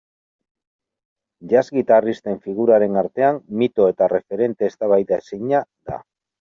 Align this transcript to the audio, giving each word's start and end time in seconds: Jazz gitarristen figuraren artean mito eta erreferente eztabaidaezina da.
Jazz 1.51 1.63
gitarristen 1.75 2.41
figuraren 2.47 2.99
artean 3.03 3.39
mito 3.63 3.89
eta 3.95 4.11
erreferente 4.11 4.73
eztabaidaezina 4.75 5.65
da. 5.93 6.05